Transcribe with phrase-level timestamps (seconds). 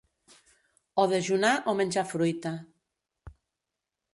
[1.03, 2.53] O dejunar o menjar fruita.